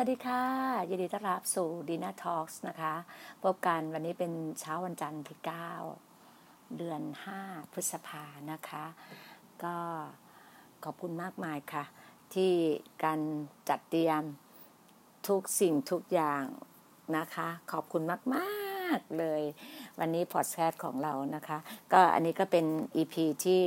[0.00, 0.44] วัสดีค่ะ
[0.90, 2.94] ยินดีต้อนรับสู่ดีน่าทอล์กนะคะ
[3.42, 5.38] พบกันวันนี้เป็นเช้าวันจันทร์ที่
[6.06, 7.02] 9 เดือน
[7.36, 8.84] 5 พฤษภานะคะ
[9.64, 9.76] ก็
[10.84, 11.84] ขอบคุณมากมายค่ะ
[12.34, 12.52] ที่
[13.04, 13.20] การ
[13.68, 14.22] จัดเตรียม
[15.28, 16.44] ทุกสิ่งทุกอย่าง
[17.16, 18.02] นะคะ ขอบคุณ
[18.34, 19.42] มากๆเลย
[19.98, 21.58] วันนี้พอดแคสต์ของเรานะคะ
[21.92, 22.66] ก็อันนี้ก็เป็น
[22.96, 23.62] EP ที่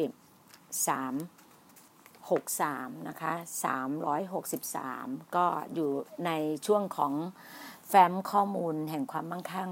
[0.96, 1.41] 3
[2.40, 3.34] 63 นะคะ
[4.56, 5.90] 363 ก็อยู่
[6.25, 6.31] ใน
[6.66, 7.14] ช่วงของ
[7.88, 9.69] แฟ้มข้อมูลแห่งความมั่งคั่ง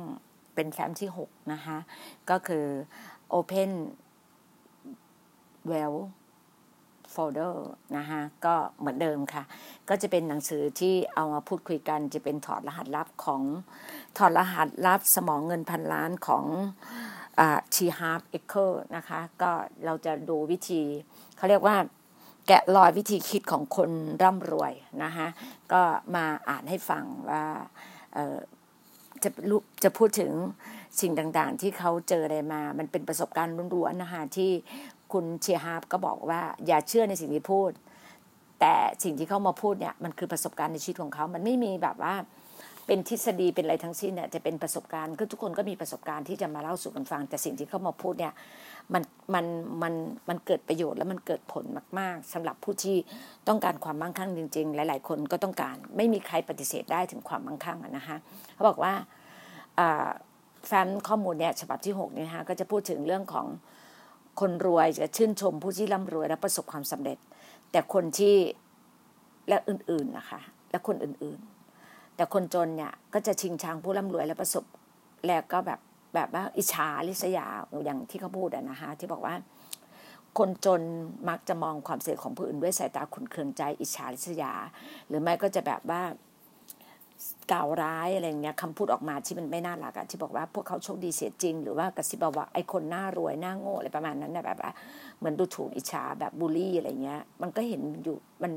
[0.55, 1.77] เป็นแฟ้มที่ 6 นะคะ
[2.29, 2.65] ก็คือ
[3.37, 3.71] Open
[5.71, 5.95] Well
[7.13, 7.55] Folder
[7.97, 9.43] นะคะก็เหมือนเดิมค่ะ
[9.89, 13.41] ก็จะเป็นหนังสือที่เอามาพูดคุยกัน จะเป็นถอดรหัสลับของ
[14.17, 16.45] ถอดรหัสลับสมองเงินพันล้านของ
[17.75, 19.51] ทีฮาร์ฟ เอคเคอร์นะคะ ก็
[19.85, 20.81] เราจะดูวิธี
[21.37, 21.77] เขาเรียกว่า
[22.51, 23.91] แกะรอยวิธีคิดของคน
[24.23, 24.73] ร่ำรวย
[25.03, 25.27] นะคะ
[25.71, 25.81] ก็
[26.15, 27.43] มาอ่านให้ฟังว่า
[29.23, 29.29] จะ
[29.83, 30.31] จะพูดถึง
[31.01, 34.51] สิ่งต่างๆ ที่เขาเจออะไรมา มันเป็นประสบการณ์ล้วนๆนะคะที่
[35.13, 37.71] คุณเชียร์ฮาร์ปก็บอกว่าอย่าเชื่อในสิ่งที่พูด
[38.59, 42.13] แต่สิ่งที่เขามาพูดเนี่ยมันคือประสบการณ์ในชีวิตของเขา มันไม่มีแบบว่า
[42.89, 48.33] เป็นทฤษฎีเป็นอะไรทั้งสิ้นเนี่ยจะเป็นประสบการณ์คือทุกคนก็มีประสบการณ์ที่จะมาเล่าสู่กันฟัง แต่สิ่งที่เขามาพูดเนี่ย
[48.93, 49.03] มัน
[49.33, 49.45] มัน
[49.81, 49.93] มัน
[50.29, 51.65] มันเกิดประโยชน์และมันเกิดผล
[51.99, 52.97] มาก ๆสำหรับผู้ที่
[53.47, 58.17] ต้องการความมั่งคั่งจริง ๆ หลาย ๆ คนก็ต้องการ ไม่มีใครปฏิเสธได้ถึงความมั่งคั่งนะคะ
[58.53, 58.93] เขาบอกว่า
[60.67, 63.47] แฟ้มข้อมูลเนี่ยฉบับที่6เนี่ยนะคะก็จะพูดถึงเรื่องของ
[64.39, 67.17] คนรวยจะชื่นชมผู้ที่ร่ำรวยและประสบความสำเร็จ
[67.71, 68.35] แต่คนที่
[69.47, 70.41] และอื่นๆนะคะ
[70.71, 71.58] และคนอื่นๆ
[72.19, 74.65] แต่คนจนเนี่ยก็จะชิงชังผู้ร่ำรวยและประสบ
[75.27, 75.79] แล้วก็แบบ
[76.15, 77.47] แบบว่าอิจฉาลิษยา
[77.85, 79.35] อย่างที่เขาพูดอะนะคะที่บอกว่า
[80.37, 80.81] คนจน
[81.29, 84.53] มักจะมองความเสียของผู้อื่นด้วยสายตาขุนเคืองใจอิจฉาลิษยา
[85.07, 86.01] หรือไม่ก็จะแบบว่า
[87.51, 94.71] กล่าวร้ายอะไรเงี้ยคำพูดออกมาที่มันไม่น่ารักอะที่บอกว่าพวกเขาโชคดีเสียจริง หรือว่ากระซิบบอกว่าไอ้คนหน้ารวยหน้าโง่อะไรประมาณนั้นนะแบบว่า
[95.17, 98.51] เหมือนดูถูกอิจฉาแบบบูลลี่อะไรเงี้ย มันก็เห็นอยู่มัน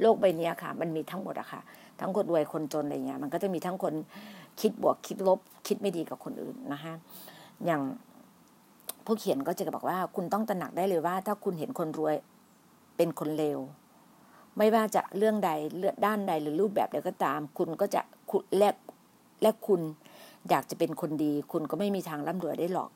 [0.00, 1.60] โลกใบนี้ค่ะ มันมีทั้งหมดอะค่ะ
[2.00, 3.94] ทั้งคนรวยคนจนอะไรเงี้ยมันก็จะมีทั้งคน
[4.60, 6.94] คิดบวกคิดลบ คิดไม่ดีกับคนอื่นนะคะ
[7.64, 7.82] อย่าง
[9.04, 12.14] ผู้เขียนก็จะบอกว่าคุณต้องตระหนักได้เลยว่า ถ้าคุณเห็นคนรวย
[12.96, 13.58] เป็นคนเลว
[14.58, 15.50] ไม่ว่าจะเรื่องใด
[16.06, 18.00] ด้านใดหรือรูปแบบใดก็ตาม คุณก็จะ
[18.30, 18.74] คุณแลก
[19.42, 19.80] และคุณ
[20.50, 22.90] อยากจะเป็นคนดี คุณก็ไม่มีทางร่ำรวยได้หรอก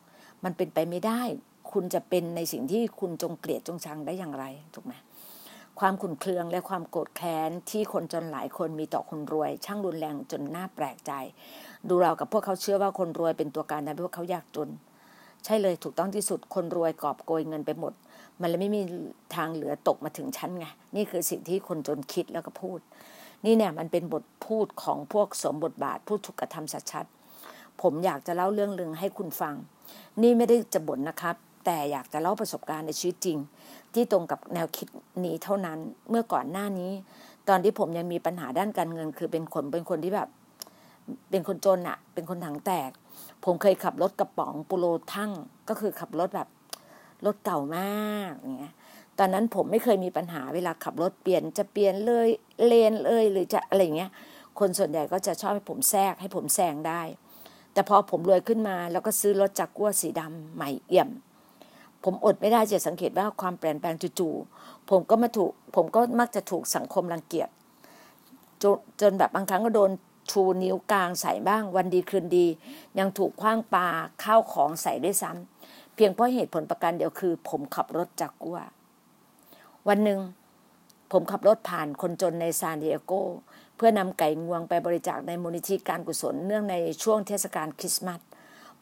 [0.45, 1.21] มันเป็นไปไม่ได้
[1.73, 4.45] คุณจะเป็นในสิ่งที่คุณจงเกลียดจงชังได้อย่างไร
[4.75, 4.93] ถูกไหม
[5.81, 11.13] ความขุ่นเคืองและความโกรธแค้นที่คนจนหลายคนมีต่อคนรวย ช่างรุนแรงจนน่าแปลกใจ
[11.89, 14.69] ดูเรากับพวกเขาเชื่อว่าคนรวยเป็นตัวการทำให้พวกเขายากจน
[15.45, 17.93] ใช่เลยถูกต้องที่สุดคนรวยกอบโกยเงินไปหมด
[18.41, 18.83] มันเลยไม่มี
[19.35, 22.79] ทางเหลือตกมาถึงชั้นไงนี่คือสิ่งที่คนจนคิดแล้วก็พูด
[23.45, 29.55] นี่เนี่ยมันเป็นบทพูดของพวกสมบทบาทผู้ถูกกระทำชัดๆผมอยากจะเล่าเรื่องหนึ่งให้คุณฟัง
[30.23, 33.39] นี่ไม่ได้จะบ่นนะครับ แต่อยากจะเล่าประสบการณ์ในชีวิตจริง
[33.95, 34.89] ที่ตรงกับแนวคิด
[35.25, 35.79] นี้เท่านั้น
[36.11, 36.91] เมื่อก่อนหน้านี้
[37.49, 40.29] ตอนที่ผมยังมีปัญหาด้านการเงิน คือเป็นคนเป็นคนที่แบบ
[41.31, 42.91] เป็นคนจนอะเป็นคนถังแตก
[43.45, 45.31] ผมเคยขับรถกระป๋องปูโรทั่ง
[45.69, 46.49] ก็คือขับรถแบบ
[47.27, 48.75] รถเก่ามากอย่างเงี้ย
[49.19, 52.29] ตอนนั้นผมไม่เคยมีปัญหาเวลาขับรถเปลี่ยนจะเปลี่ยนเลย
[52.67, 54.11] เลนเลยหรือจะอะไรเงี้ย
[54.59, 57.03] คนส่วนใหญ่ก็จะชอบให้ผมแทรกให้ผมแซงได้
[57.73, 61.11] แต่พอผมรวยขึ้นมาแล้วก็ซื้อรถจากกัวสีดำใหม่เอี่ยม
[62.05, 67.49] ผมอดไม่ได้จะสังเกตว่าความเปลี่ยนแปลงจู่ๆผมก็มาถูกผมก็มักจะถูกสังคมรังเกียจ
[68.63, 69.91] จนจนแบบบางครั้งก็โดน
[70.31, 72.47] ชูนิ้วกลางใส่บ้างวันดีคืนดี
[72.99, 73.87] ยังถูกคว้างปลา
[74.23, 75.62] ข้าวของใส่ด้วยซ้ำ
[75.95, 78.59] เพียงเพราะเหตุผลประการเดียวคือ ผมขับรถจากกัว
[79.89, 80.21] วันหนึ่ง
[81.13, 83.13] ผมขับรถผ่านคนจนในซานดิเอโก
[83.77, 88.21] เพื่อนำไก่งวงไปบริจาคในมูลนิธิการกุศลเนื่องในช่วงเทศกาลคริสต์มาส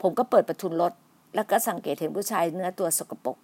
[0.01, 0.93] ผมก็เปิดประทุนรถ
[1.35, 3.37] แล้วก็สังเกตเห็นผู้ชายเนื้อตัวสกปรก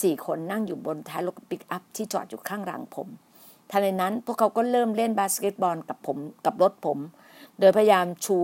[0.00, 3.08] สี่คนนั่งอยู่บนท้ายรถปิกอัพที่จอดอยู่ข้างหลังผม
[3.70, 6.98] ทันใดนั้นพวกเขาก็เริ่มเล่นบาสเกตบอลกับผมกับรถผม
[7.60, 8.38] โดยพยายามชู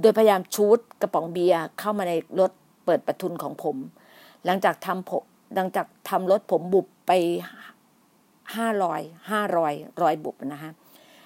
[0.00, 2.52] โดยพยายามชูดกระป๋องเบียร์เข้ามาในรถ
[2.84, 3.76] เปิดประทุนของผม
[4.44, 5.24] หลังจากทำผม
[5.54, 7.12] หลังจากทำรถผมบุบไป
[8.54, 9.00] ห้ารอย
[9.30, 10.72] ห้ารอยรอยบุบนะฮะ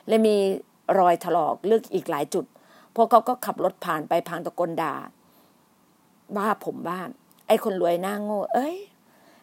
[0.08, 0.36] และมี
[0.98, 2.44] รอยถลอกลึกอีกหลายจุด
[2.94, 4.94] พวกเขาก็ขับรถผ่านไปพังตะกนด่า
[6.36, 7.00] ว่าผมบ้า
[7.46, 8.76] ไอ้คนรวยหน้าโง่ เอ้ย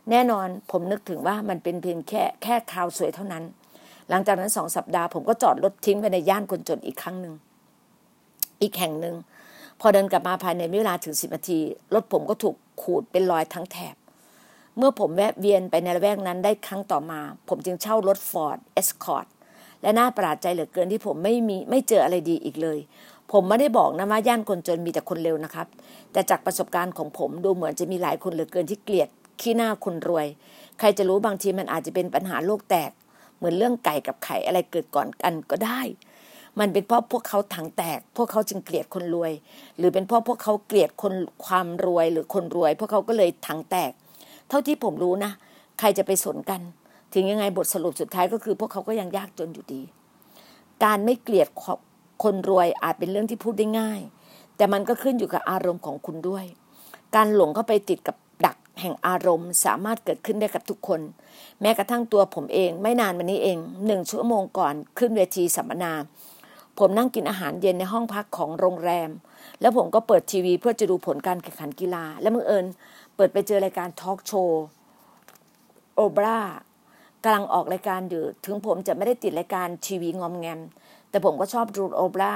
[0.10, 3.44] แน่นอนผมนึกถึงว่ามันเป็นเพียงแค่แค่คราวสวยเท่านั้น
[4.10, 7.34] หลังจากนั้นสองสัปดาห์ผมก็จอดรถทิ้งไปในย่านคนจนอีกครั้งหนึ่ง
[8.62, 9.16] อีกแห่งหนึ่ง
[9.80, 11.60] พอเดินกลับมาภายในเวลาถึงสิบนาที
[11.94, 13.96] รถผมก็ถูกขูดเป็นรอยทั้งแถบ
[14.78, 19.26] เมื่อผมแวะเวียนไปในละแวกนั้นได้ครั้งต่อมา ผมจึงเช่ารถ Ford Escort
[19.82, 22.80] และน่าประหลาดใจเหลือเกินที่ผมไม่มีไม่เจออะไรดีอีกเลย
[23.32, 25.68] ผมไม่ได้บอกนะว่าย่านคนจนมีแต่คนเลวนะครับ
[26.12, 29.10] แต่จากประสบการณ์ของผมดูเหมือนจะมีหลายคนเหลือเกินที่เกลียด
[29.42, 30.28] ขี้หน้าคนรวย
[30.80, 32.92] ใครจะรู้บางทีมันอาจจะเป็นปัญหาโลกแตก
[33.38, 35.82] เหมือนเรื่องไก่กับไข่อะไรเกิดก่อนกันก็ได้
[36.60, 39.32] มันเป็นเพราะพวกเขาถังแตก พวกเขาจึงเกลียดคนรวย
[39.78, 41.14] หรือเป็นเพราะพวกเขาเกลียดคน
[41.46, 43.92] ความรวยหรือคนรวย พวกเขาก็เลยถังแตก
[44.50, 45.32] เท่าที่ผมรู้นะ
[45.80, 46.62] ใครจะไปสนกัน
[47.14, 49.82] ถึงยังไงบทสรุปสุดท้ายก็คือ พวกเขาก็ยังยากจนอยู่ดี
[50.84, 51.48] การไม่เกลียด
[52.24, 54.02] คนรวยอาจเป็นเรื่องที่พูดได้ง่าย
[54.58, 56.46] แต่มันก็ขึ้นอยู่กับอารมณ์ของคุณด้วย
[57.16, 61.02] การหลงเข้าไปติดกับดักแห่งอารมณ์สามารถเกิดขึ้นได้กับทุกคน
[61.62, 65.94] แม้กระทั่งตัวผมเองไม่นานมานี้เองหนึ่งชั่วโมงก่อนขึ้นเวทีสัมมนา
[66.80, 69.10] ผมนั่งกินอาหารเย็นในห้องพักของโรงแรม
[69.62, 72.66] แล้วผมก็เปิดทีวีเพื่อจะดูผลการแข่งขันกีฬา และเมื่อเอิญ
[73.16, 74.64] เปิดไปเจอรายการทอล์กโชว์
[75.96, 76.40] โอบรา
[77.24, 80.60] กำลังออกรายการอยู่ ถึงผมจะไม่ได้ติดรายการทีวีงอมแงม
[81.10, 82.36] แต่ผมก็ชอบดูโอบรา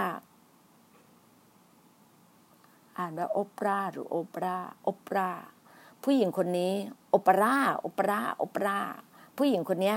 [2.98, 5.29] อ่านว่าโอปราหรือโอปราโอปรา
[6.03, 6.74] ผู้หญิงคนนี้
[7.10, 8.77] โอปราโอปราโอปรา
[9.38, 9.96] ผู้หญิงคนนี้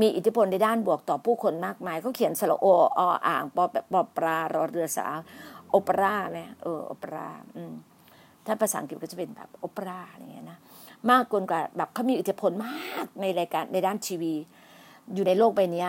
[0.00, 2.66] มีอิทธิพลในด้านบวกต่อผู้คนมากมายเขาเขียนสระโอ
[2.98, 5.06] ออ่างปอปอปรารอเรือสา
[5.70, 7.72] โอเปร่าไหมเออโอปร่าอืม
[8.46, 10.58] ถ้าภาษาอังกฤษก็จะเป็นแบบโอเปร่าอย่างเงี้ยนะ
[11.10, 11.40] มากกว่า
[11.76, 14.34] แบบเขามีอิทธิพลมากในรายการในด้านทีวี
[15.14, 15.86] อยู่ในโลกใบนี้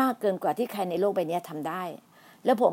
[0.00, 1.82] มากเกินกว่าที่ใครในโลกใบนี้ทำได้
[2.44, 2.72] แล้วผม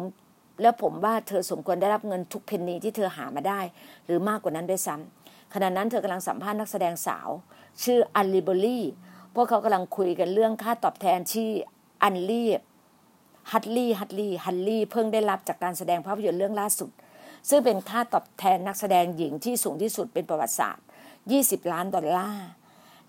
[0.61, 3.59] แล้วผมว่าเธอสมควรได้รับเงินทุกเพนนีที่เธอหามาได้
[4.05, 7.29] หรือมากกว่านั้นด้วยซ้ำขณะนั้นเธอกำลังสัมภาษณ์นักแสดงสาว
[7.83, 8.85] ชื่อฮัลลี เบอร์รี
[9.35, 11.49] พวกเขากำลังคุยกันเรื่องค่าตอบแทนที่
[12.03, 12.49] อันลี่
[13.51, 16.89] ฮัตลี่ฮัตลี่ฮันลี่เพิ่งได้รับจากการแสดงภาพยนตร์เรื่องล่าสุด
[17.49, 20.83] ซึ่งเป็นค่าตอบแทนนักแสดงหญิงที่สูงที่สุดเป็นประวัติศาสตร์
[21.25, 22.47] 20 ล้านดอลลาร์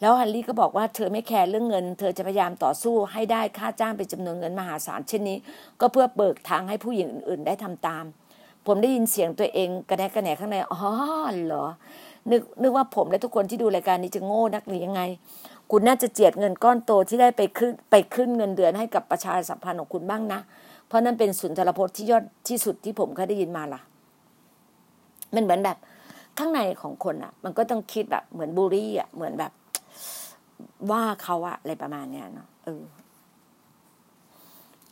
[0.01, 5.39] แล้วฮัลลีก็บอกว่าเธอไม่แคร์เรื่องเงิน เธอจะพยายามต่อสู้ให้ได้ค่าจ้างเป็นจำนวนเงินมหาศาลเช่นนี้
[5.81, 8.05] ก็เพื่อเบิกทางให้ผู้หญิงอื่นๆ ได้ทำตาม
[8.67, 10.81] ผมได้ยินเสียงตัวเองกระแนกกระแหนข้างในอ๋อ
[11.45, 11.67] เหรอ
[12.31, 15.01] นึกนึกว่าผมและทุกคนที่ดูรายการนี้จะโง่นักหรือยังไง
[15.71, 20.41] คุณน่าจะเจียดเงินก้อนโตที่ได้ไปขึ้นไปขึ้นเงินเดือนให้กับประชาสัมพันธ์ของคุณบ้างนะ
[20.87, 23.81] เพราะนั่นเป็นสุนทรพจน์ที่ยอดที่สุดที่ผมเคยได้ยินมาล่ะ
[25.35, 25.77] มันเหมือนแบบ
[26.39, 29.53] ข้างในของคนอะ มันก็ต้องคิดแบบเหมือนบูรี่อะ เหมือนแบบ
[30.91, 32.83] ว่าเขาอะอะไรประมาณเนี้ยเนาะเออ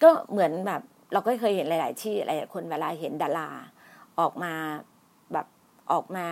[0.03, 3.49] ก็เหมือนแบบ เราก็เคยเห็นหลาย ๆ ที่หลายคนเวลาเห็นดารา
[4.21, 4.53] ออกมา
[5.33, 5.47] แบบ
[5.93, 6.27] ออกมา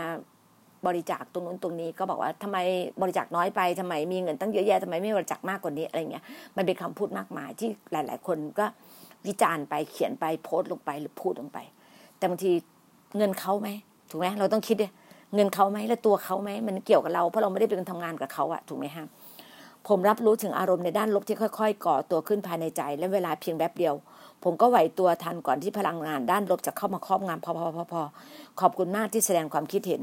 [0.87, 2.59] บริจาคตรงนู้นตรงนี้ก็บอกว่าทำไม
[3.03, 6.25] บริจาคน้อยไปทำไมมีเงินตั้งเยอะแยะทำไมไม่บริจาคมากกว่านี้อะไรเงี้ย
[6.57, 8.67] มันเป็นคำพูดมากมายที่หลาย ๆ คนก็
[9.27, 11.59] วิจารณ์ไปเขียนไปโพสต์ลงไปหรือพูดลงไป
[12.19, 12.53] แต่บางที
[13.17, 13.69] เงินเขาไหม
[14.11, 14.87] ถูกไหมเราต้องคิดดิ
[15.35, 19.07] เงินเขาไหมและตัวเขาไหมมันเกี่ยวกับเราเพราะเราไม่ได้เป็นคนทำงานกับเขาอะถูกไหมฮะ
[19.89, 23.95] ผมรับรู้ถึงอารมณ์ในด้านลบที่ค่อย ๆ ก่อตัวขึ้นภายในใจ และเวลาเพียงแป๊บเดียว
[24.45, 28.03] ผมก็ไหวตัวทันก่อนที่พลังงานด้านลบจะเข้ามาครอบงำพอพอพอพอ
[28.61, 30.03] ขอบคุณมากที่แสดงความคิดเห็น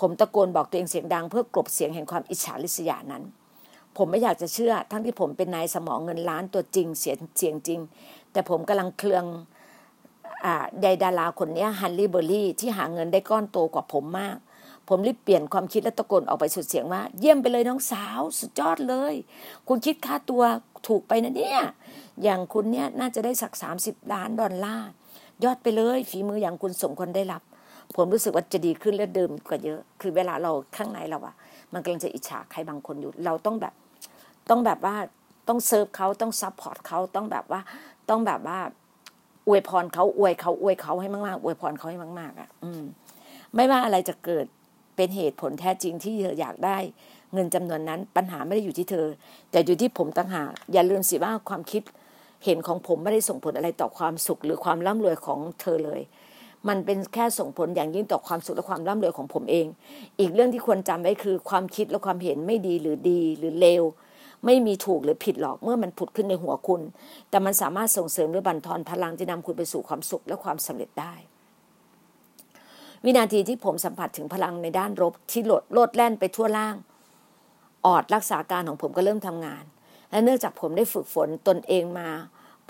[0.00, 3.22] ผมตะโกนบอกตัวเองเสียงดังเพื่อกลบเสียงแห่งความอิจฉาริษยานั้น
[3.96, 7.80] ผมไม่อยากจะเชื่อ ทั้งที่ผมเป็นนายสมองเงินล้านตัวจริงเสียงเสียงจริง
[8.32, 9.24] แต่ผมกำลังเคลือง
[10.44, 14.36] อ่าใดดาราคนนี้ฮันรี่เบอร์รี่ที่หาเงินได้ก้อนโตกว่าผมมาก
[14.88, 19.14] ผมรีบเปลี่ยนความคิดและตะโกนออกไปสุดเสียงว่า เยี่ยมไปเลยน้องสาว สุดยอดเลย
[19.68, 20.42] คุณคิดค่าตัว
[20.86, 21.60] ถูกไปนะเนี่ย
[22.22, 24.88] อย่างคุณเนี่ยน่าจะได้สักสามสิบล้านดอลลาร์
[25.44, 27.42] ยอดไปเลยฝีมืออย่างคุณสมควรได้รับ
[27.96, 31.34] ผมรู้สึกว่าจะดีขึ้นและเดิมกว่าเยอะ คือเวลาเราข้างในเราอะ
[31.72, 33.74] มันกำลังจะอิจฉาใครบางคนอยู่ เราต้องแบบ
[34.50, 34.96] ต้องแบบว่า
[35.48, 37.60] ต้องเซิร์ฟเขาต้อง support เขาต้องแบบว่า
[38.10, 38.58] ต้องแบบว่า
[39.48, 42.82] อวยพรเขาอวยเขาอวยเขาให้มากๆอวยพรเขาให้มาก ๆอะ อืม
[43.54, 44.46] ไม่ว่าอะไรจะเกิด
[44.96, 46.78] เป็นเหตุผลแท้จริงที่เธออยากได้
[47.32, 49.06] เงินจำนวนนั้นปัญหาไม่ได้อยู่ที่เธอ
[49.50, 51.82] แต่อยู่ที่ผมต่างหากอย่าลืมสิว่าความคิด
[52.44, 56.00] เห็นของผมไม่ได้ส่งผลอะไรต่อความสุขหรือความร่ำรวยของเธอเลย
[56.68, 59.66] มันเป็นแค่ส่งผลอย่างยิ่งต่อความสุขและความร่ำรวยของผมเอง
[60.20, 63.84] อีกเรื่องที่ควรจำไว้คือความคิดและความเห็นไม่ดีหรือดีหรือเลว
[64.46, 66.82] ไม่มีถูกหรือผิดหรอกเมื่อมันผุดขึ้นในหัวคุณ
[67.30, 71.14] แต่มันสามารถส่งเสริมหรือบั่นทอนพลังที่นำคุณไปสู่ความสุขและความสำเร็จได้
[73.04, 76.76] วินาทีที่ผมสัมผัสถึงพลังในด้านลบที่โลดโลดแล่นไปทั่วล่าง
[77.86, 79.64] ออดรักษาการของผมก็เริ่มทำงาน
[80.10, 82.08] และเนื่องจากผมได้ฝึกฝนตนเองมา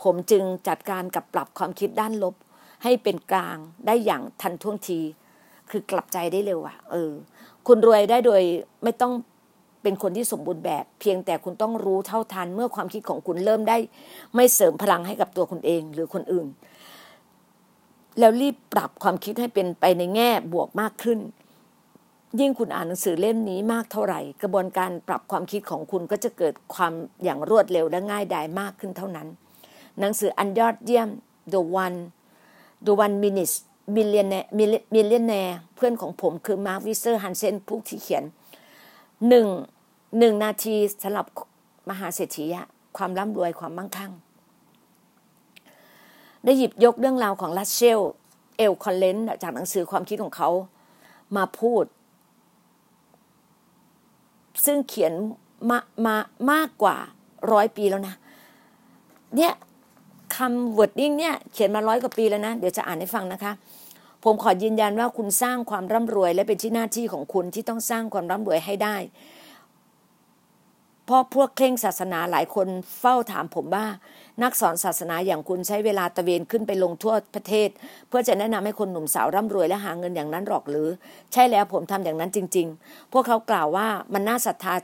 [0.03, 2.35] ผมจึงจัดการกับปรับความคิดด้านลบ
[2.83, 5.01] ให้เป็นกลางได้อย่างทันท่วงที
[5.71, 7.13] คือกลับใจได้เร็วอะเออ
[7.67, 8.43] คุณรวยได้โดย
[8.85, 9.13] ไม่ต้อง
[9.83, 13.77] เป็นคนที่สมบูรณ์แบบ เพียงแต่คุณต้องรู้เท่าทันเมื่อความคิดของคุณเริ่มได้
[14.35, 16.47] ไม่เสริมพลังให้กับตัวคุณเองหรือคนอื่น
[18.19, 21.19] แล้วรีบปรับความคิดให้เป็นไปในแง่บวกมากขึ้น
[22.41, 26.93] ยิ่งคุณอ่านหนังสือเล่มนี้มากเท่าไหร่ กระบวนการปรับความคิดของคุณก็จะเกิดความ
[27.25, 29.29] อย่างรวดเร็วและง่ายดายมากขึ้นเท่านั้น
[30.01, 31.09] หนังสืออันยอดเยี่ยม
[31.53, 31.99] The One
[32.87, 33.55] The One Minute
[33.97, 34.47] Millionaire
[34.95, 38.25] Millionaire เพื่อนของผมคือมาร์ควิกเตอร์ แฮนเซนผู้ที่เขียน
[39.29, 39.47] หนึ่ง
[40.19, 41.27] หนึ่งนาทีสำหรับ
[41.91, 42.45] มหาเศรษฐี
[42.97, 44.13] ความร่ำรวยความมั่งคั่ง
[46.45, 48.01] ได้หยิบยกเรื่องราวของรัสเซล
[48.59, 50.51] เอช คอนเวลล์จากหนังสือความคิดของเขา
[51.37, 51.85] มาพูด
[54.65, 55.13] ซึ่งเขียน
[55.71, 56.17] มามา
[56.53, 56.97] มากกว่า
[57.53, 58.15] ร้อยปีแล้วนะ
[59.37, 59.53] เนี่ย
[60.37, 63.53] คำ wording เนี่ยเขียนมาร้อยกว่าปีแล้วนะ เดี๋ยวจะอ่านให้ฟังนะคะ
[64.25, 68.97] ผมขอยืนยันว่าคุณสร้างความร่ำรวย และเป็นที่หน้าที่ของคุณที่ต้องสร้างความร่ำรวยให้ได้
[71.09, 72.69] เพราะพวกเคร่งศาสนาหลายคน
[73.01, 73.87] เฝ้าถามผมว่า
[74.43, 77.69] นักสอนศาสนาอย่างคุณใช้เวลาตระเวนขึ้นไปลงทั่วประเทศ
[78.09, 80.89] เพื่อจะแนะนำให้คนหนุ่มสาวร่ำรวยและหาเงินอย่างนั้นหรอกหรือ
[81.33, 84.75] ใช่แล้วผมทำอย่างนั้นจริง ๆ พวกเขากล่าวว่ามันน่าศรัทธา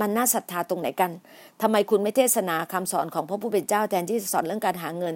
[0.00, 1.10] มันน่าศรัทธาตรงไหนกัน
[1.62, 5.14] ทำไมคุณไม่เทศนาคำสอนของพระผู้เป็นเจ้าแทนที่จะสอนเรื่องการหาเงิน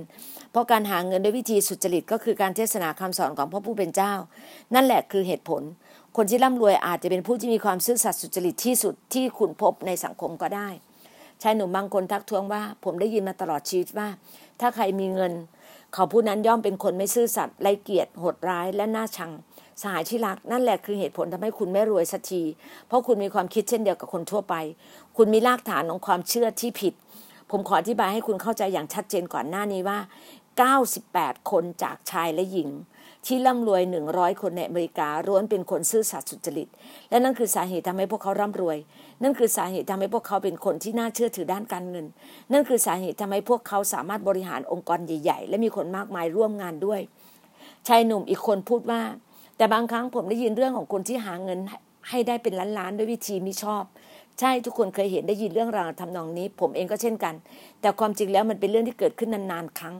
[0.51, 4.13] เพราะการหาเงินด้วยวิธีสุจริตก็คือการเทศนาคำสอนของพระผู้เป็นเจ้า
[4.75, 5.63] นั่นแหละคือเหตุผล
[6.17, 10.69] คนที่ร่ำรวยอาจจะเป็นผู้ที่มีความซื่อสัตย์สุจริตที่สุดที่คุณพบในสังคมก็ได้
[11.43, 14.09] ชายหนุ่มบางคนทักท้วงว่า ผมได้ยินมาตลอดชีวิตว่า
[14.61, 15.33] ถ้าใครมีเงิน
[15.93, 19.33] เขาผู้นั้นย่อมเป็นคนไม่ซื่อสัตย์ไรเกียรติโหดร้ายและน่าชัง
[19.83, 22.43] สหายที่รักนั่นแหละคือเหตุผลทำให้คุณไม่รวยสักที
[22.87, 24.55] เพราะคุณมีความคิดเช่นเดียวกับคนทั่วไป
[25.17, 26.95] คุณมีรากฐานของความเชื่อที่ผิด
[27.51, 29.99] ผมขออธิบายให้คุณเข้าใจอย่างชัดเจนก่อนหน้านี้ว่า
[30.75, 32.71] 98 คนจากชายและหญิง
[33.27, 33.83] ที่ร่ำรวย
[34.13, 36.69] 100 คนในอเมริการ้วนเป็นคนซื่อสัตย์สุจริต
[37.11, 38.79] และนั่นคือสาเหตุทำให้พวกเขาร่ำรวย
[39.23, 42.07] นั่นคือสาเหตุทำให้พวกเขาเป็นคนที่น่าเชื่อถือด้านการเงิน
[42.53, 47.01] นั่นคือสาเหตุทำให้พวกเขาสามารถบริหารองค์กรใหญ่ ๆ และมีคนมากมายร่วมงานด้วย
[47.89, 49.01] ชายหนุ่มอีกคนพูดว่า
[49.59, 51.59] แต่บางครั้งผมได้ยินเรื่องของคนที่หาเงิน
[52.09, 53.85] ให้ได้เป็นล้านๆด้วยวิธีมิชอบ
[54.41, 57.35] ใช่ทุกคนเคยเห็นได้ยินเรื่องราวทำนองนี้ ผมเองก็เช่นกัน
[57.81, 59.97] แต่ความจริงแล้วมันเป็นเรื่องที่เกิดขึ้นนานๆครั้ง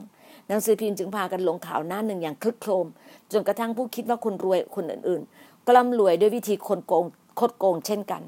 [0.47, 2.87] หนังสือพิมพ์จึงพากันลงข่าวหน้าหนึ่งอย่างคลึกโครม
[3.31, 7.05] จนกระทั่งผู้คิดว่าคนรวยคนอื่นๆก็ร่ำรวยด้วยวิธีคนโกง
[7.39, 8.21] คดโกงเช่นกัน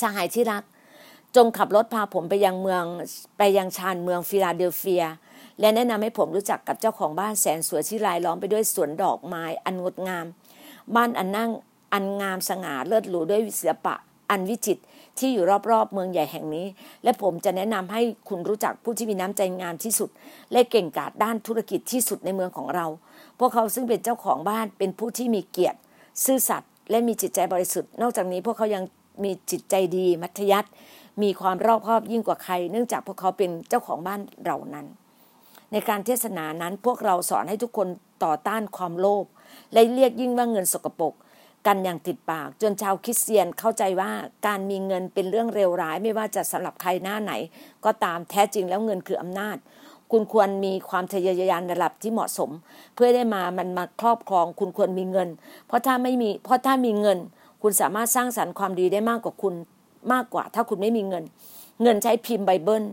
[0.00, 0.62] สหายที่รัก
[1.36, 2.84] จงขับรถพาผมไปยังเมือง
[3.38, 5.04] ไปยังชานเมืองฟิลาเดลเฟีย
[5.60, 10.26] และแนะนำให้ผมรู้จักกับเจ้าของบ้านแสนสวยที่รายล้อมไปด้วยสวนดอกไม้อันงดงาม
[10.94, 11.50] บ้านอันนั่ง
[11.92, 13.94] อันงามสง่าเลิศหรูด้วยศิลปะ
[14.30, 14.78] อันวิจิต
[15.18, 16.66] ที่อยู่รอบๆ เมืองใหญ่แห่งนี้
[17.04, 20.10] และผมจะแนะนำให้คุณรู้จักผู้ที่มีน้ำใจงามที่สุด
[20.52, 22.86] และเก่งกาจด้านธุรกิจที่สุดในเมืองของเรา
[23.38, 25.78] พวกเขาซึ่งเป็นเจ้าของบ้านเป็นผู้ที่มีเกียรติ
[26.24, 28.84] ซื่อสัตย์และมีจิตใจบริสุทธิ์ นอกจากนี้พวกเขายัง
[29.24, 30.68] มีจิตใจดีมัธยัติ
[31.22, 34.86] มีความรอบคอบยิ่งกว่าใคร เนื่องจากพวกเขาเป็นเจ้าของบ้านเหล่านั้น
[35.72, 37.88] ในการเทศนานั้นพวกเราสอนให้ทุกคน
[38.24, 39.24] ต่อต้านความโลภ
[39.72, 41.14] และเรียกยิ่งว่าเงินสกปรก
[41.66, 44.10] กันอย่างติดปาก จนชาวคริสเตียนเข้าใจว่า
[44.46, 47.32] การมีเงินเป็นเรื่องเลวร้ายไม่ว่าจะสำหรับใครหน้าไหน
[47.84, 49.56] ก็ตามแท้จริงแล้วเงินคืออำนาจ
[50.10, 52.50] คุณควรมีความทะเยอทะยานระดับที่เหมาะสม
[52.94, 55.28] เพื่อได้มามันมาครอบครอง คุณควรมีเงิน
[55.66, 57.18] เพราะถ้าไม่มีเพราะถ้ามีเงิน
[57.62, 59.54] คุณสามารถสร้างสรรค์ความดีได้มากกว่าคุณ
[60.12, 61.24] มากกว่า ถ้าคุณไม่มีเงิน
[61.82, 62.84] เงินใช้พิมพ์ไบเบิล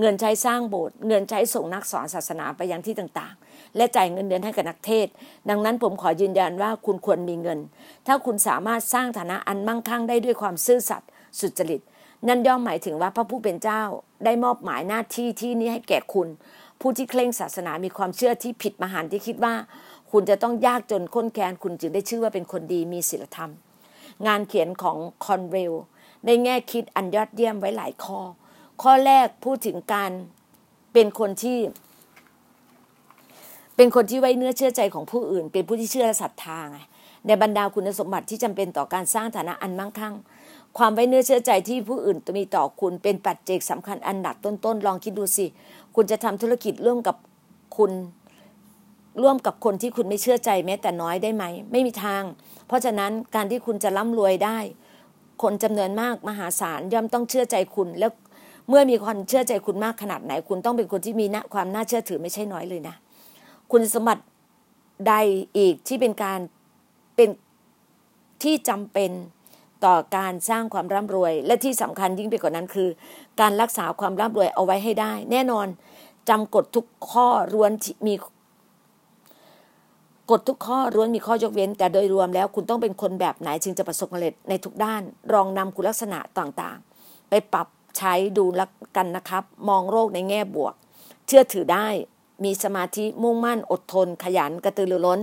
[0.00, 5.06] เงินใช้สร้างโบสถ์เงินใช้ส่งนักสอนศาสนาไปยังที่ต่างๆ และจ่ายเงินเดือนให้กับนักเทศ
[5.48, 7.58] ดังนั้นผมขอยืนยันว่าคุณควรมีเงิน
[8.06, 11.08] ถ้าคุณสามารถสร้างฐานะอันมั่งคั่งได้ด้วยความซื่อสัตย์
[11.40, 11.80] สุจริต
[12.28, 13.82] นั่นย่อมหมายถึงว่าพระผู้เป็นเจ้า
[14.24, 16.28] ได้มอบหมายหน้าที่ที่นี้ให้แก่คุณ
[16.80, 19.54] ผู้ที่เคร่งศาสนามีความเชื่อที่ผิดมหันที่คิดว่า
[20.12, 23.50] คุณจะต้องยากจนข้นแค้นคุณจึงได้ชื่อว่าเป็นคนดีมีศีลธรรม
[24.26, 25.72] งานเขียนของคอนเวล
[26.24, 28.20] ได้แง่คิดอันยอดเยี่ยมไว้หลายข้อ
[28.82, 30.10] ข้อแรกพูดถึงการ
[30.92, 31.58] เป็นคนที่
[33.76, 36.78] เป็นคนที่ไว้เนื้อเชื่อใจของผู้อื่น เป็นผู้ที่เชื่อและศรัทธาไง
[37.26, 40.14] ในบรรดาคุณสมบัติที่จำเป็นต่อการสร้างฐานะอันมั่งคั่ง
[40.78, 45.46] ความไว้เนื้อเชื่อใจที่ผู้อื่นมีต่อคุณเป็นปัจเจกสำคัญอันดับต้นๆลองคิดดูสิ
[45.94, 47.16] คุณจะทำธุรกิจร่วมกับ
[47.76, 47.92] คุณ
[49.22, 52.22] ร่วมกับคนที่คุณไม่เชื่อใจแม้แต่น้อยได้ไหม ไม่มีทาง
[52.66, 54.58] เพราะฉะนั้นการที่คุณจะร่ำรวยได้
[55.42, 58.10] คนจำนวนมากมหาศาลย่อมต้องเชื่อใจคุณ แล้ว
[58.68, 62.94] เมื่อมีคนเชื่อใจคุณมากขนาดไหน คุณต้องเป็นคนที่มีความน่าเชื่อถือไม่ใช่น้อยเลยนะ
[63.72, 64.22] คุณสมบัติ
[65.08, 65.14] ใด
[65.56, 66.40] อีกที่เป็นการ
[67.16, 67.28] เป็น
[68.42, 69.10] ที่จำเป็น
[69.84, 72.88] ต่อการสร้างความร่ำรวย และที่สำคัญยิ่งไปกว่านั้นคือ
[73.40, 75.66] การรักษาความร่ำรวยเอาไว้ให้ได้ แน่นอน
[76.28, 77.72] จำกฎทุกข้อร้วน
[78.06, 78.14] มี
[80.30, 85.02] กฎทุกข้อร้วนมีข้อยกเว้น แต่โดยรวมแล้วคุณต้องเป็นคนแบบไหนจึงจะประสบความสำเร็จในทุกด้าน
[85.32, 90.74] รองนำคุณลักษณะต่างๆ ไปปรับ ใช้ดูลักกันนะครับ มองโรคในแง่บวก
[91.26, 91.88] เชื่อถือได้
[92.44, 95.20] มีสมาธิมุ่งมั่นอดทน ขยันกระตือรือร้น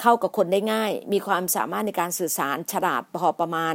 [0.00, 3.74] เข้ากับคนได้ง่าย มีความสามารถในการสื่อสารฉลาดพอประมาณ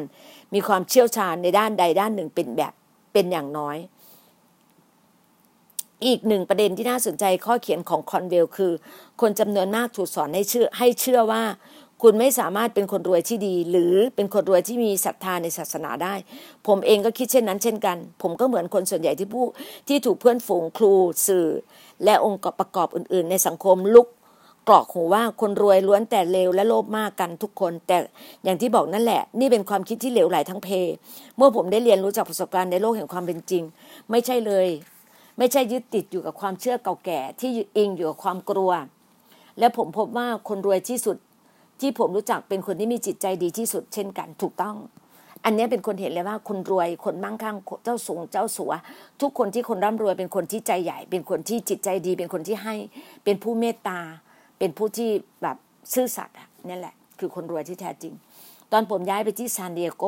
[0.53, 2.73] มีความเชี่ยวชาญในด้านใดด้านหนึ่งเป็นแบบ
[3.13, 3.77] เป็นอย่างน้อย
[6.05, 8.71] อีกหนึ่งประเด็นที่น่าสนใจข้อเขียนของคอนเวลคือ
[9.21, 11.43] คนจำนวนมากถูกสอนให้เชื่อให้เชื่อว่า
[12.03, 16.13] คุณไม่สามารถเป็นคนรวยที่ดี หรือเป็นคนรวยที่มีศรัทธาในศาสนาได้
[16.67, 19.45] ผมเองก็คิดเช่นนั้น เช่นกัน ผมก็เหมือนคนส่วนใหญ่ที่ผู้
[19.87, 20.93] ที่ถูกเพื่อนฝูงครู
[21.27, 21.47] สื่อ
[22.05, 24.07] และองค์ประกอบอื่น ๆ ในสังคมลุก
[24.67, 27.97] กรอกหูว่าคนรวยล้วนแต่เลวและโลภมากกันทุกคน แต่
[28.43, 30.69] อย่างที่บอกนั่นแหละ นี่เป็นความคิดที่เหลวไหลทั้งเพ
[31.37, 33.63] เมื่อผมได้เรียนรู้จากประสบการณ์ในโลกแห่งความเป็นจริง
[34.11, 34.67] ไม่ใช่เลย
[35.37, 38.71] ไม่ใช่ยึดติดอยู่กับความเชื่อเก่าแก่ ที่อิงอยู่กับความกลัว
[39.59, 41.17] และผมพบว่าคนรวยที่สุด
[41.81, 44.75] ที่ผมรู้จักเป็นคนที่มีจิตใจดีที่สุด เช่นกันถูกต้อง
[45.45, 48.71] อันนี้เป็นคนเห็นเลยว่าคนรวยคนมั่งคั่งเจ้าสูงเจ้าสัว
[49.21, 52.75] ทุกคนที่คนร่ำรวยเป็นคนที่ใจใหญ่ เป็นคนที่จิตใจดี เป็นคนที่ให้
[53.23, 53.99] เป็นผู้เมตตา
[54.59, 55.09] เป็นผู้ที่
[55.41, 55.57] แบบ
[55.93, 56.35] ซื่อสัตย์
[56.67, 58.13] นี่แหละ คือคนรวยที่แท้จริง
[58.71, 60.03] ตอนผมย้ายไปที่ซานดิเอโก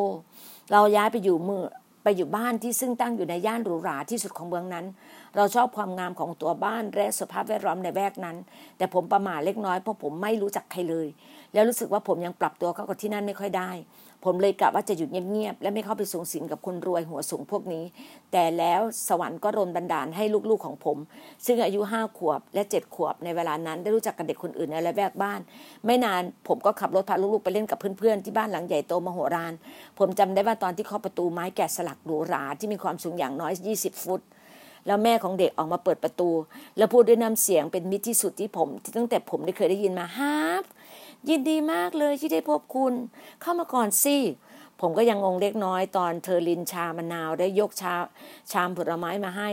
[0.72, 1.64] เราย้ายไปอยู่เมื่อ
[2.04, 4.86] ไปอยู่บ้านที่ซึ่งตั้งอยู่ในย่านหรูหราที่สุดของเมืองนั้น
[5.36, 8.38] เราชอบความงามของตัวบ้านและสภาพแวดล้อมในแวกนั้น
[8.78, 11.08] แต่ผมประมาทเล็กน้อยเพราะผมไม่รู้จักใครเลย
[11.54, 13.72] แล้วรู้สึกว่าผมยังปรับตัวเข้ากับที่นั่นไม่ค่อยได้
[14.26, 17.84] ผมเลยกะว่าจะหยุดเงียบๆและไม่เข้าไปสูงสิงกับคนรวยหัวสูงพวกนี้
[18.32, 20.98] แต่แล้วสวรรค์ก็รนบันดาลให้ลูกๆของผม
[21.46, 25.40] ซึ่งอายุห้าขวบและเจ็ดขวบในเวลานั้นได้รู้จักกับเด็กคนอื่นในละแวกบ้าน
[25.86, 29.54] ไม่นานผมก็ขับรถพาลูกๆไปเล่นกับเพื่อนๆที่บ้านหลังใหญ่โตมโหฬาร
[30.00, 34.22] ผมจำได้ว่าตอนที่เคาะประตูไม้แกะสลักหรูหราที่มีความสูงอย่างน้อย 20 ฟุต
[34.88, 36.30] แล้วแม่ของเด็กออกมาเปิดประตู
[36.78, 40.72] แล้วพูดด้วยน้ำเสียงเป็นมิตรที่สุดที่ผมที่ตั้งแต่ผมได้เคยได้ยินมาฮาร์
[41.30, 42.94] ยินดีมากเลยที่ได้พบคุณ
[43.42, 44.18] เข้ามาก่อนสิ
[44.82, 47.94] ผมก็ยังงงเล็กน้อยตอนเธอลินชามะนาวได้ยกชา
[48.52, 49.50] ชามผลไม้มาให้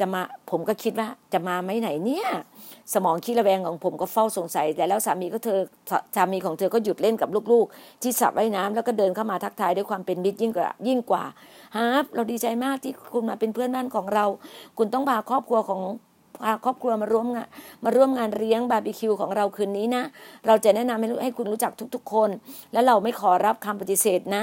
[0.00, 2.28] จะมาผมก็คิดว่าจะมาไหมไหนเนี่ย
[2.94, 5.58] สมองคิดระแวงของผมก็เฝ้าสงสัย แต่แล้วสามีก็เธอ
[6.16, 11.24] สามีของเธอก็หยุดเล่นกับลูกๆ ที่สระว่ายน้ำแล้วก็เดินเข้ามาทักทายด้วยความเป็นมิตรยิ่งกว่ายิ่งกว่า
[11.76, 14.24] ฮาร์ปเราดีใจมากที่คุณมาเป็นเพื่อนบ้านของเรา
[14.78, 15.80] คุณต้องพาครอบครัวของ
[16.42, 17.48] พาครอบครัวมาร่วมงาน
[17.84, 20.04] มาร่วมงานเลี้ยงบาร์บีคิวของเราคืนนี้นะ
[20.46, 22.30] เราจะแนะนำให้ให้คุณรู้จักทุกๆคน
[22.72, 24.42] แล้วเราไม่ขอรับคำปฏิเสธนะ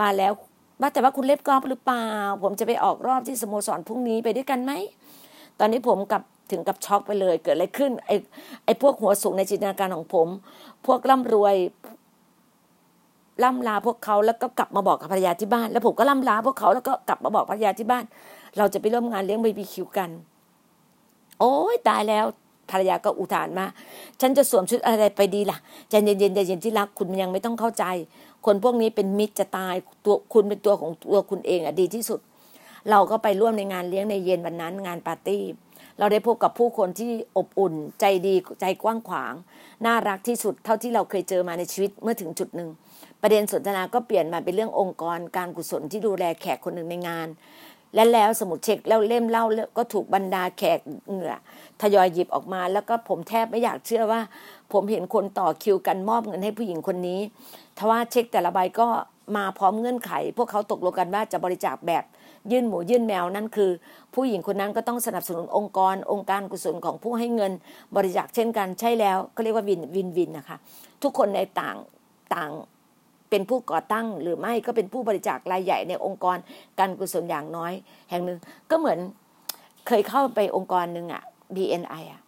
[0.00, 0.32] มาแล้ว
[0.80, 2.06] ว่าแต่ว่าคุณเล็บกอล์ฟหรือเปล่า
[2.42, 4.72] ผมจะไปออกรอบที่สโมสรพรุ่งนี้ไปด้วยกันไหม
[5.58, 8.14] ตอนนี้ผมกับถึงกับช็อกไปเลย เกิดอะไรขึ้น ไอ้
[8.64, 10.28] ไอ้พวกหัวสูงในจินตนาการของผม
[10.86, 11.54] พวกร่ำรวย
[13.44, 18.04] ล่ำลาพวกเขาแล้วก็กลับมาบอกกับภรรยาที่บ้าน แล้วผมก็ล่ำลาพวกเขาแล้วก็กลับมาบอกภรรยาที่บ้าน
[18.58, 20.10] เราจะไปร่วมงานเลี้ยงบาร์บีคิวกัน
[21.40, 22.26] โอ้ยตายแล้ว
[22.70, 23.66] ภรรยาก็อุทานมา
[24.20, 25.58] ฉันจะสวมชุดอะไรไปดีล่ะ
[25.90, 27.84] ใจเย็นๆใจเย็นที่รักคุณยังไม่ต้องเข้าใจ
[28.46, 32.20] คนพวกนี้เป็นมิตรจะตายตัวคุณเป็นตัวของตัวคุณเองอะดีที่สุด
[32.90, 35.44] เราก็ไปร่วมในงานเลี้ยงในเย็นวันนั้นงานปาร์ตี้
[35.98, 39.34] เราได้พบกับผู้คนที่อบอุ่นใจดีใจกว้างขวาง
[39.86, 42.70] น่ารักที่สุดเท่าที่เราเคยเจอมาในชีวิตเมื่อถึงจุดหนึ่ง
[43.22, 47.28] ประเด็นสนทนาก็เปลี่ยนมาเป็นเรื่ององค์กรการกุศลที่ดูแลแขกคนหนึ่งในงาน
[47.94, 49.44] และแล้วสมุดเช็คแล้วเล่มเล่า
[49.76, 51.34] ก็ถูกบรรดาแขกเหงื่อ
[51.80, 54.20] ทยอยหยิบออกมา แล้วก็ผมแทบไม่อยากเชื่อว่า
[54.72, 57.20] ผมเห็นคนต่อคิวกันมอบเงินให้ผู้หญิงคนนี้
[57.78, 58.88] ทว่าเช็คแต่ละใบก็
[59.36, 62.04] มาพร้อมเงื่อนไข พวกเขาตกลงกันว่าจะบริจาคแบบ
[62.50, 63.70] ยื่นหมูยื่นแมวนั่นคือ
[64.14, 67.52] ผู้หญิงคนนั้นก็ต้องสนับสนุนองค์กร องค์การกุศลของผู้ให้เงิน
[67.96, 70.56] บริจาคเช่นกันใช่แล้วก็เรียกว่าวินวินวินนะคะ
[71.02, 71.76] ทุกคนในต่าง
[72.34, 72.50] ต่าง
[73.30, 76.36] เป็นผู้ก่อตั้งหรือไม่ก็เป็นผู้บริจาครายใหญ่ในองค์กร
[76.78, 77.72] การกุศลอย่างน้อย
[78.10, 78.38] แห่งหนึ่ง
[78.70, 78.98] ก็เหมือน
[79.86, 81.22] เคยเข้าไปองค์กรหนึ่งอะ
[81.56, 82.20] BNI อะ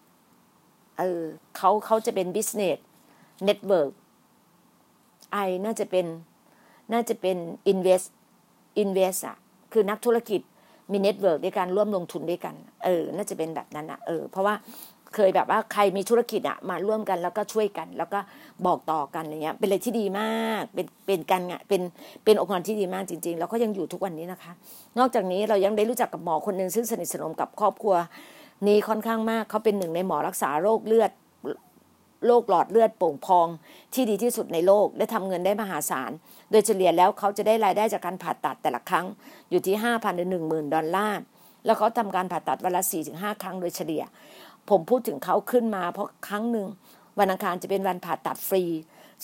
[0.99, 1.23] เออ
[1.57, 2.79] เขาเขาจะเป็น business
[3.49, 3.93] network
[5.33, 6.07] ไอน่าจะเป็น
[6.93, 7.37] น่าจะเป็น
[7.73, 8.07] invest
[8.83, 9.37] invest อะ
[9.73, 10.41] คือนักธุรกิจ
[10.93, 14.55] มี network ในการร่วมลงทุนด้วยกัน เออ น่าจะเป็นแบบนั้นอะเออ เพราะว่า
[15.15, 18.21] เคยแบบว่าใครมีธุรกิจอะมาร่วมกันแล้วก็ช่วยกัน แล้วก็
[18.67, 21.83] บอกต่อกันอะไรเงี้ยเป็นอะไรที่ดีมากเป็นเป็นการงานเป็น
[22.25, 24.53] เป็นองค์กรที่ดีมากจริง ๆ แล้วก็ยังอยู่ทุกวันนี้นะคะ
[24.99, 27.95] นอกจากนี้เรายังได้รู้จักกับหมอคนหนึ่งซึ่งสนิทสนมกับครอบครัว
[28.67, 31.11] นี้ค่อนข้างมากเขาเป็นหนึ่งในหมอรักษาโรคเลือด
[32.27, 33.49] โรคหลอดเลือดโป่งพอง
[33.95, 36.11] ที่ดีที่สุดในโลกและทำเงินได้มหาศาล
[36.51, 39.07] โดยเฉลี่ยแล้วเขาจะได้รายได้จากการผ่าตัดแต่ละครั้ง
[39.51, 41.21] อยู่ที่ห้าพันถึงหนึ่งหมื่นดอลลาร์
[41.65, 44.03] แล้วเขาทำการผ่าตัดวันละสี่ถึงห้าครั้งโดยเฉลี่ย
[44.71, 46.67] ผมพูดถึงเขาขึ้นมา เพราะครั้งหนึ่ง
[47.19, 48.65] วันอังคารจะเป็นวันผ่าตัดฟรี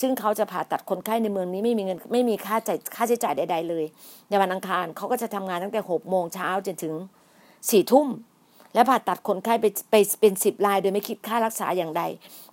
[0.01, 3.85] ซึ่งเขาจะผ่าตัดคนไข้ในเมืองนี้ไม่มีเงินไม่มีค่าใช้ค่าใช้จ่ายใด ๆ เลย
[4.29, 6.95] ในวันอังคารเขาก็จะทำงานตั้งแต่หกโมงเช้าจนถึง
[7.71, 8.09] สี่ทุ่ม
[8.75, 12.03] และผ่าตัดคนไข้ไปไปเป็นสิบรายโดยไม่คิดค่ารักษาอย่างใด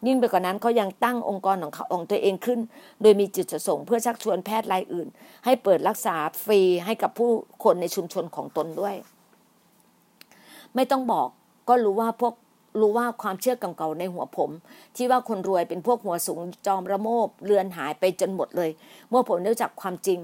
[0.07, 2.59] ยิ่งไปกว่านั้นเขายังตั้งองค์กรของเขาองตัวเองขึ้น
[3.01, 5.07] โดยมีจุดประสงค์เพื่อชักชวนแพทย์รายอื่น
[5.45, 7.29] ให้เปิดรักษาฟรีให้กับผู้
[7.63, 8.95] คนในชุมชนของตนด้วย
[10.75, 11.27] ไม่ต้องบอก
[11.69, 12.33] ก็รู้ว่าพวก
[12.79, 14.51] รู้ว่าความเชื่อเก่าๆในหัวผม
[14.95, 18.69] ที่ว่าคนรวยเป็นพวกหัวสูงจอมระโมบเลือนหายไปจนหมดเลย
[19.09, 20.19] เมื่อผมรู้จักความจริง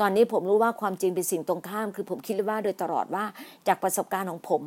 [0.00, 3.24] ตอนนี้ผมรู้ว่าความจริงเป็นสิ่งตรงข้าม คือผมคิดว่าโดยตลอดว่า
[3.66, 4.62] จากประสบการณ์ของผม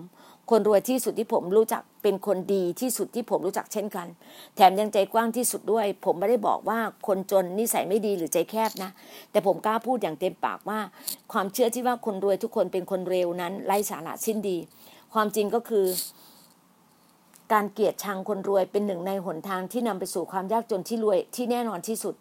[0.52, 4.08] คนรวยที่สุดที่ผมรู้จักเป็นคนดีที่สุดที่ผมรู้จักเช่นกัน
[4.56, 8.92] แถมยังใจกว้างที่สุดด้วย ผมไม่ได้บอกว่าคนจนนิสัยไม่ดีหรือใจแคบนะ
[9.32, 10.80] แต่ผมกล้าพูดอย่างเต็มปากว่า
[11.34, 14.58] ความเชื่อที่ว่าคนรวยทุกคนเป็นคนเร็วนั้นไร้สาระสิ้นดี
[15.14, 15.86] ความจริงก็คือ
[17.54, 22.16] การเกลียดชังคนรวยเป็นหนึ่งในหนทางที่นำไปสู่ความยากจนที่รวยที่แน่นอนที่สุด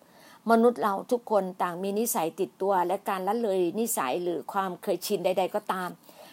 [0.50, 5.90] มนุษย์เราทุกคนต่างมีนิสัยติดตัว และการละเลยนิสัยหรือความเคยชินใด ๆ ก็ตาม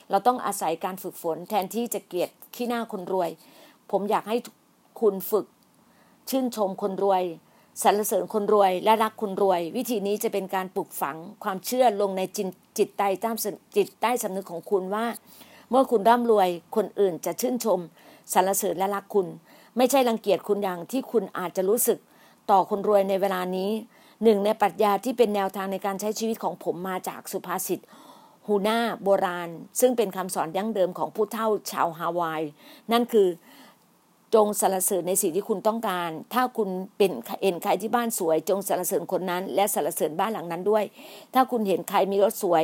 [0.10, 3.30] เราต้องอาศัยการฝึกฝนแทนที่จะเกลียดขี้หน้าคนรวย
[3.92, 4.38] ผมอยากให้
[5.02, 5.46] คุณฝึก
[6.30, 7.24] ชื่นชมคนรวย
[7.84, 13.36] สรรเสริญคนรวยและรักคนรวย วิธีนี้จะเป็นการปลูกฝังความเชื่อลงในจิตจิตใต้ตาม
[13.76, 15.06] จิตใต้สำนึกของคุณว่า
[15.70, 17.80] เมื่อคุณร่ำรวยคนอื่นจะชื่นชม
[18.34, 19.28] สรรเสริญและรักคุณ
[19.78, 21.98] ไม่ใช่รังเกียจคุณอย่างที่คุณอาจจะรู้สึก
[22.52, 23.70] ต่อคนรวยในเวลานี้
[24.24, 27.80] หนึ่งในปรัชญาที่เป็นแนวทางในการใช้ชีวิตของผมมาจากสุภาษิต
[28.48, 32.42] ฮูน่าโบราณ ซึ่งเป็นคำสอนยั่งเดิมของผู้เฒ่าชาวฮาวาย
[32.92, 33.28] นั่นคือ
[34.36, 37.12] จงสรรเสริญในสิ่งที่คุณต้องการ ถ้าคุณเป็น
[37.44, 40.84] เห็นใครที่บ้านสวย จงสรรเสริญคนนั้น และสรรเสริญบ้านหลังนั้นด้วย
[41.34, 42.64] ถ้าคุณเห็นใครมีรถสวย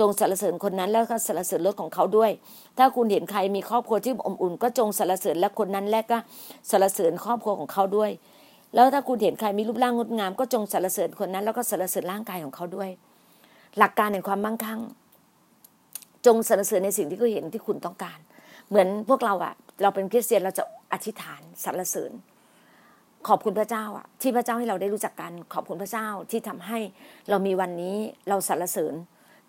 [0.00, 2.30] จงสรรเสริญคนนั้นแล้วก็สรรเสริญรถของเขาด้วย
[2.78, 6.18] ถ้าคุณเห็นใครมีครอบครัวที่อบอุ่น ก็จงสรรเสริญและคนนั้นและก็
[6.70, 8.10] สรรเสริญครอบครัวของเขาด้วย
[8.74, 12.90] แล้วถ้าคุณเห็นใครมีรูปร่างงดงาม ก็จงสรรเสริญคนนั้น แล้วก็สรรเสริญร่างกายของเขาด้วย
[13.78, 14.80] หลักการแห่งความมั่งคั่ง
[16.26, 18.18] จงสรรเสริญในสิ่งที่เขาเห็นที่คุณต้องการ
[18.68, 22.12] เหมือนพวกเราอะเราเป็นคริสเตียนเราจะอธิษฐานสรรเสริญ
[23.28, 26.78] ขอบคุณพระเจ้าอะที่พระเจ้าให้เราได้รู้จักกัน ขอบคุณพระเจ้าที่ทำให้
[27.30, 27.96] เรามีวันนี้
[28.28, 28.94] เราสรรเสริญ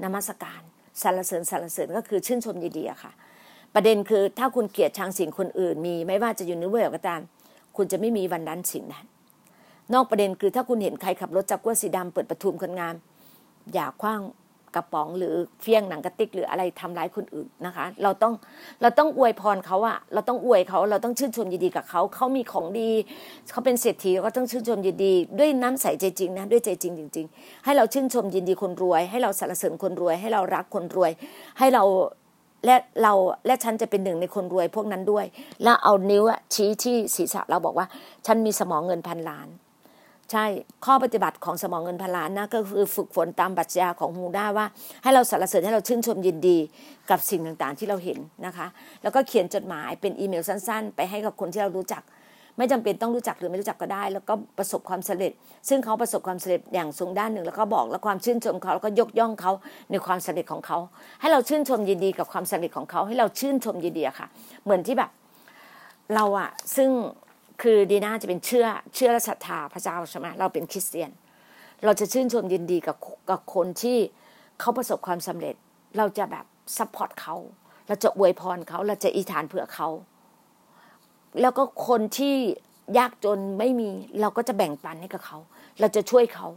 [0.04, 0.62] นมัสการ
[1.02, 3.12] สรรเสริญสรรเสริญก็คือชื่นชมยินดีอะค่ะ
[3.74, 7.22] ประเด็นคือถ้าคุณเกลียดชังสิ่งคนอื่นมี ไม่ว่าจะอยู่ในเวอร์ก็ตาม
[7.76, 9.06] คุณจะไม่มีวันนั้นสิ่งนั้น
[9.94, 12.96] นอกประเด็นคือถ้าคุณเห็นใครขับรถจักรวสีดำเปิดประทุมคนงาม
[13.74, 14.22] อย่าคว้าง
[14.76, 18.34] กระป๋องหรือเฟี้ยงหนังกระติกหรืออะไรทำร้ายคนอื่นนะคะ เราต้อง
[18.82, 22.90] เราต้องอวยพรเขาอะเราต้องอวยเขาเราต้องชื่นชมยินดีกับเขาเขามีของดี
[23.52, 31.12] เขาเป็นเศรษฐีก็ต้องชื่นชมยินดีด้วยน้ำใสใจจริงนะด้วยใจจริงจริง ๆ ให้เราชื่นชมยินดีคนรวย ให้เราสรรเสริญคนรวย ให้เรารักคนรวย
[31.60, 31.84] ให้เรา
[32.66, 33.14] และเรา
[33.46, 35.26] และฉันจะเป็นหนึ่งในคนรวยพวกนั้นด้วย
[35.64, 37.88] แล้วเอานิ้วชี้ที่ศีรษะเราบอกว่า
[38.26, 39.48] ฉันมีสมองเงินพันล้าน
[40.32, 40.46] ใช่
[40.86, 44.66] ข้อปฏิบัติของสมองเงินพันล้านนะก็คือฝึกฝนตามบัญญาของฮูด้าว่า
[45.04, 46.58] ให้เราสรรเสริญให้เราชื่นชมยินดี
[47.10, 48.68] กับสิ่งต่างๆที่เราเห็นนะคะ
[49.04, 52.04] แล้วก็เขียนจดหมายเป็นอีเมลสั้น ๆ ไปให้กับคนที่เรารู้จัก
[52.58, 55.32] ไม่จำเป็นต้องรู้จักหรือไม่รู้จักก็ได้ แล้วก็ประสบความสำเร็จ
[55.70, 59.52] ซึ่งเขาประสบความสำเร็จอย่างสูงด้านหนึ่ง แล้วก็บอกแล้วความชื่นชมเขาแล้วก็ยกย่องเขา
[59.92, 60.78] ในความสำเร็จของเขา
[61.22, 64.28] ให้เราชื่นชมยินดีกับความสำเร็จของเขา ให้เราชื่นชมยินดีค่ะ
[64.64, 65.10] เหมือนที่แบบ
[66.16, 66.90] เราอะซึ่ง
[67.62, 71.12] คือดีน่าจะเป็นเชื่อเชื่อและศรัทธาพระเจ้าใช่ไหมเราเป็นคริสเตียน
[71.86, 72.98] เราจะชื่นชมยินดีกับ
[73.30, 73.98] กับคนที่
[74.60, 75.56] เขาประสบความสำเร็จ
[75.98, 76.46] เราจะแบบ
[76.78, 77.36] support เขา
[77.88, 79.88] เราจะอวยพรเขาเราจะอธิษฐานเผื่อเขา
[81.42, 82.36] แล้วก็คนที่
[82.98, 83.90] ยากจนไม่มี
[84.22, 85.38] เราก็จะแบ่งปันให้กับเขา
[85.80, 86.48] เราจะช่วยเขา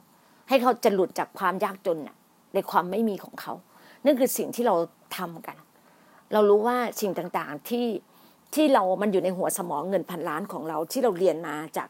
[0.49, 1.99] ให้เขาจะหลุดจากความยากจน
[2.55, 3.53] ในความไม่มีของเขา
[4.05, 4.75] นั่นคือสิ่งที่เรา
[5.17, 5.57] ทำกัน
[6.33, 7.87] เรารู้ว่าสิ่งต่างๆที่
[8.55, 11.89] ที่เรามันอยู่ในหัวสมองเงินพันล้านของเราที่เราเรียนมาจาก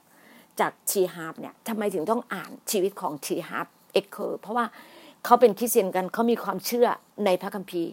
[0.61, 4.67] จากทีฮาร์ฟเนี่ยทำไมถึงต้องอ่านชีวิตของทีฮาร์ฟ เอคเคอร์เพราะว่า
[5.25, 6.87] เขาเป็นคริสเตียนกันเขามีความเชื่อ
[7.25, 7.91] ในพระคัมภีร์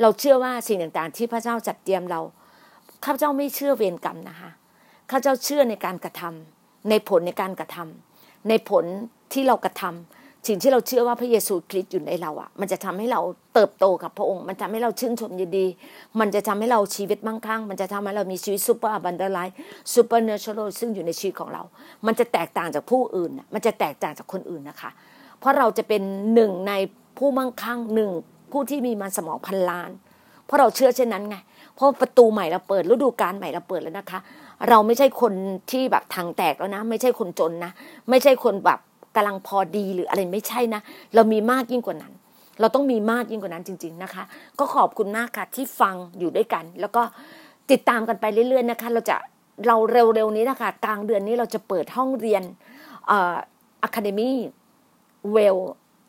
[0.00, 2.20] เราเชื่อว่าสิ่งต่างๆ ที่พระเจ้าจัดเตรียมเรา
[3.04, 4.50] ข้าพเจ้าไม่เชื่อเวรกรรมนะคะ
[5.10, 8.84] ข้าพเจ้าเชื่อในการกระทำในผลในการกระทำในผล
[9.32, 13.20] ที่เรากระทำ สิ่งที่เราเชื่อว่าพระเยซูคริสต์อยู่ในเราอะ มันจะทำให้เรา
[13.54, 15.66] เติบโตกับพระองค์ มันทำให้เราชื่นชมยินดี
[16.20, 19.56] มันจะทำให้เราชีวิตมั่งคั่ง มันจะทำให้เรามีชีวิต super abundant life
[19.94, 21.62] supernatural ซึ่งอยู่ในชีวิตของเรา
[22.06, 24.90] มันจะแตกต่างจากผู้อื่น มันจะแตกต่างจากคนอื่นนะคะ
[25.38, 26.02] เพราะเราจะเป็น
[26.34, 26.72] หนึ่งใน
[27.18, 28.10] ผู้มั่งคั่งหนึ่ง
[28.52, 29.90] ผู้ที่มีมันสมองพันล้าน
[30.44, 31.36] เพราะเราเชื่อเช่นนั้นไง
[31.74, 34.20] เพราะประตูใหม่เราเปิดฤดูกาลใหม่เราเปิดแล้วนะคะ
[34.68, 35.32] เราไม่ใช่คน
[35.70, 37.72] ที่แบบถังแตกแล้วนะ ไม่ใช่คนจนนะ
[38.10, 38.80] ไม่ใช่คนแบบ
[39.16, 40.80] กำลังพอดีหรืออะไรไม่ใช่นะ
[41.14, 42.12] เรามีมากยิ่งกว่านั้น
[42.60, 44.22] เราต้องมีมากยิ่งกว่านั้นจริง ๆนะคะ
[44.58, 47.02] ก็ขอบคุณมากค่ะที่ฟังอยู่ด้วยกัน แล้วก็
[47.70, 49.16] ติดตามกันไปเรื่อยๆนะคะ เราจะ
[49.66, 52.42] เราเร็วๆนี้นะคะกลางเดือนนี้เราจะเปิดห้องเรียน
[53.10, 53.36] อ่า
[53.86, 54.32] Academy
[55.34, 55.60] Well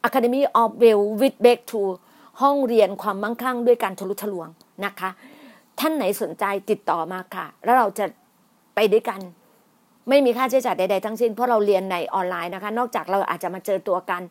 [0.08, 1.82] Academy of Well with Back to
[2.42, 4.48] ห้องเรียนความมั่งคั่งด้วยการทะลุทะลวง
[4.86, 5.10] นะคะ
[5.80, 8.06] ท่านไหนสนใจติดต่อมาค่ะ แล้วเราจะ
[8.76, 9.20] ไปด้วยกัน
[10.10, 14.22] ไม่มีค่าใช้จ่ายใดๆทั้งสิ้นเพราะเราเรียนในออนไลน์นะคะ นอกจากเราอาจจะมาเจอตัวกัน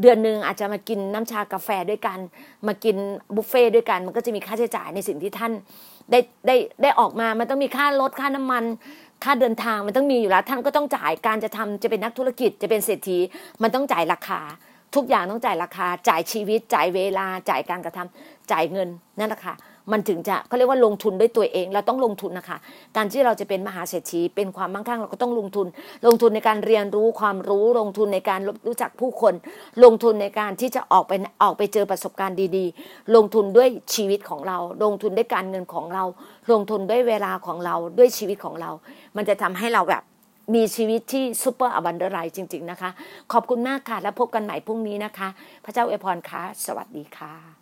[0.00, 2.18] เดือนหนึ่งอาจจะมากินน้ำชากาแฟด้วยกัน
[2.66, 2.96] มากิน
[3.34, 5.52] บุฟเฟ่ด้วยกัน มันก็จะมีค่าใช้จ่ายในสิ่งที่ท่าน
[6.10, 8.64] ได้ได้ได้ออกมา มันต้องมีค่ารถค่าน้ำมัน
[9.24, 13.18] ค่าเดินทางมันต้องมีอยู่แล้ว ท่านก็ต้องจ่ายการจะทำจะเป็นนักธุรกิจจะเป็นเศรษฐี
[13.62, 14.40] มันต้องจ่ายราคา
[14.94, 19.54] ทุกอย่างต้องจ่ายราคา จ่ายชีวิต จ่ายเวลา จ่ายการกระทำจ่ายเงินนั่นแหละค่ะ
[19.92, 22.58] มันถึงจะเขาเรียกว่าลงทุนด้วยตัวเองเราต้องลงทุนนะคะ
[22.96, 25.66] การที่เราจะเป็นมหาเศรษฐีเป็นความมั่งคั่งเราก็ต้องลงทุน
[26.06, 29.34] ลงทุนในการเรียนรู้ความรู้ลงทุนในการรู้จักผู้คน
[29.84, 36.04] ลงทุนในการที่จะออกไปออกไปเจอประสบการณ์ดีๆ ลงทุนด้วยชีวิตของเรา ลงทุนด้วยการเงินของเรา
[36.52, 38.70] ลงทุนด้วยเวลาของเราด้วยชีวิตของเรา
[39.16, 40.02] มันจะทำให้เราแบบ
[40.54, 42.90] มีชีวิตที่ super abundant life จริง ๆ นะคะ
[43.32, 45.28] ขอบคุณมากค่ะ แล้วพบกันใหม่พรุ่งนี้นะคะ
[45.64, 47.53] พระเจ้าอวยพรค่ะ สวัสดีค่ะ